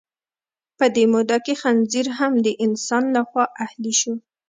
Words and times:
په 0.77 0.85
دې 0.95 1.05
موده 1.13 1.37
کې 1.45 1.53
خنزیر 1.61 2.07
هم 2.17 2.33
د 2.45 2.47
انسان 2.65 3.03
لخوا 3.15 3.43
اهلي 3.65 3.93
شو. 3.99 4.13